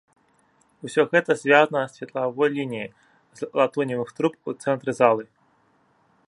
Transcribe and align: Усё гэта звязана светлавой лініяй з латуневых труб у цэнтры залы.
Усё 0.87 1.01
гэта 1.11 1.31
звязана 1.41 1.81
светлавой 1.97 2.49
лініяй 2.57 2.89
з 3.41 3.51
латуневых 3.61 4.09
труб 4.21 4.33
у 4.53 4.57
цэнтры 4.65 4.91
залы. 5.03 5.23